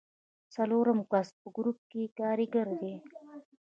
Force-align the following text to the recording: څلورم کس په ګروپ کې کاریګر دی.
څلورم 0.53 0.99
کس 1.11 1.27
په 1.39 1.47
ګروپ 1.55 1.77
کې 1.91 2.03
کاریګر 2.19 2.67
دی. 2.81 2.93